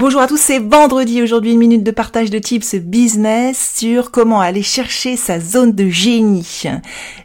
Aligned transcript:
Bonjour 0.00 0.20
à 0.20 0.28
tous, 0.28 0.36
c'est 0.36 0.60
vendredi 0.60 1.22
aujourd'hui, 1.22 1.50
une 1.50 1.58
minute 1.58 1.82
de 1.82 1.90
partage 1.90 2.30
de 2.30 2.38
tips 2.38 2.76
business 2.76 3.72
sur 3.74 4.12
comment 4.12 4.40
aller 4.40 4.62
chercher 4.62 5.16
sa 5.16 5.40
zone 5.40 5.72
de 5.72 5.88
génie. 5.88 6.62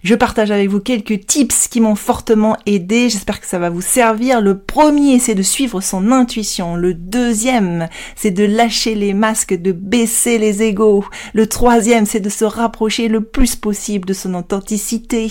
Je 0.04 0.16
partage 0.16 0.50
avec 0.50 0.70
vous 0.70 0.80
quelques 0.80 1.28
tips 1.28 1.68
qui 1.68 1.82
m'ont 1.82 1.94
fortement 1.94 2.58
aidé, 2.66 3.10
j'espère 3.10 3.40
que 3.40 3.46
ça 3.46 3.60
va 3.60 3.70
vous 3.70 3.84
servir. 3.84 4.42
Le 4.42 4.58
premier, 4.58 5.20
c'est 5.20 5.36
de 5.36 5.44
suivre 5.44 5.82
son 5.82 6.12
intuition. 6.12 6.76
Le 6.76 6.96
deuxième, 6.96 7.90
c'est 8.16 8.32
de 8.32 8.44
lâcher 8.44 8.96
les 8.96 9.14
masques, 9.14 9.54
de 9.54 9.72
baisser 9.72 10.40
les 10.40 10.64
égaux. 10.64 11.06
Le 11.36 11.46
troisième, 11.46 12.08
c'est 12.08 12.22
de 12.22 12.30
se 12.30 12.44
rapprocher 12.44 13.08
le 13.08 13.22
plus 13.22 13.56
possible 13.56 14.08
de 14.08 14.14
son 14.14 14.34
authenticité. 14.34 15.30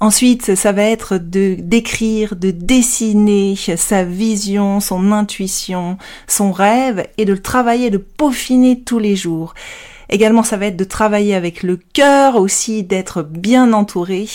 Ensuite, 0.00 0.54
ça 0.54 0.72
va 0.72 0.82
être 0.82 1.18
de 1.18 1.56
d'écrire, 1.58 2.36
de 2.36 2.50
dessiner 2.50 3.54
sa 3.56 4.04
vision, 4.04 4.80
son 4.80 5.12
intuition, 5.12 5.98
son 6.26 6.52
rêve 6.52 7.06
et 7.16 7.24
de 7.24 7.32
le 7.32 7.40
travailler, 7.40 7.90
de 7.90 7.98
peaufiner 7.98 8.80
tous 8.80 8.98
les 8.98 9.16
jours. 9.16 9.54
Également, 10.08 10.42
ça 10.42 10.56
va 10.56 10.66
être 10.66 10.76
de 10.76 10.84
travailler 10.84 11.34
avec 11.34 11.62
le 11.62 11.76
cœur, 11.76 12.36
aussi 12.36 12.82
d'être 12.82 13.22
bien 13.22 13.72
entouré, 13.72 14.26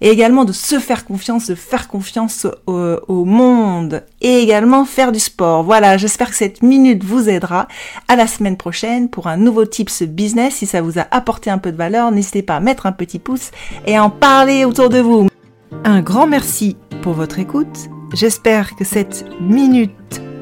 et 0.00 0.08
également 0.08 0.44
de 0.44 0.52
se 0.52 0.78
faire 0.78 1.04
confiance, 1.04 1.46
de 1.46 1.54
faire 1.54 1.88
confiance 1.88 2.46
au, 2.66 3.24
monde, 3.24 4.04
et 4.20 4.38
également 4.38 4.84
faire 4.84 5.12
du 5.12 5.20
sport. 5.20 5.62
Voilà, 5.62 5.96
j'espère 5.96 6.30
que 6.30 6.36
cette 6.36 6.62
minute 6.62 7.04
vous 7.04 7.28
aidera. 7.28 7.68
À 8.08 8.16
la 8.16 8.26
semaine 8.26 8.56
prochaine 8.56 9.08
pour 9.08 9.26
un 9.26 9.36
nouveau 9.36 9.64
tips 9.64 10.02
business. 10.02 10.56
Si 10.56 10.66
ça 10.66 10.82
vous 10.82 10.98
a 10.98 11.06
apporté 11.10 11.50
un 11.50 11.58
peu 11.58 11.72
de 11.72 11.76
valeur, 11.76 12.10
n'hésitez 12.10 12.42
pas 12.42 12.56
à 12.56 12.60
mettre 12.60 12.86
un 12.86 12.92
petit 12.92 13.18
pouce 13.18 13.50
et 13.86 13.96
à 13.96 14.04
en 14.04 14.10
parler 14.10 14.64
autour 14.64 14.88
de 14.88 14.98
vous. 14.98 15.28
Un 15.84 16.00
grand 16.00 16.26
merci 16.26 16.76
pour 17.02 17.14
votre 17.14 17.38
écoute. 17.38 17.88
J'espère 18.12 18.76
que 18.76 18.84
cette 18.84 19.24
minute 19.40 20.20